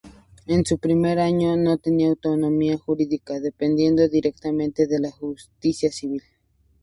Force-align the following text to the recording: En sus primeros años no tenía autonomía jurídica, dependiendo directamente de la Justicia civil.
En 0.47 0.65
sus 0.65 0.79
primeros 0.79 1.23
años 1.23 1.59
no 1.59 1.77
tenía 1.77 2.07
autonomía 2.09 2.75
jurídica, 2.75 3.39
dependiendo 3.39 4.09
directamente 4.09 4.87
de 4.87 4.99
la 4.99 5.11
Justicia 5.11 5.91
civil. 5.91 6.23